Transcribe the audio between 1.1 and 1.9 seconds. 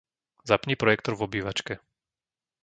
v obývačke.